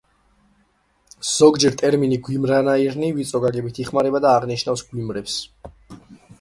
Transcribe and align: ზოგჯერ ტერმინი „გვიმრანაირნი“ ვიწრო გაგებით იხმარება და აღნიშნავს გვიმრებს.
ზოგჯერ 1.31 1.77
ტერმინი 1.81 2.17
„გვიმრანაირნი“ 2.29 3.11
ვიწრო 3.19 3.43
გაგებით 3.45 3.83
იხმარება 3.87 4.25
და 4.27 4.35
აღნიშნავს 4.41 4.87
გვიმრებს. 4.91 5.41